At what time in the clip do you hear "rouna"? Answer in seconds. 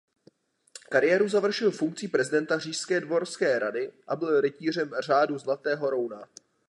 5.89-6.27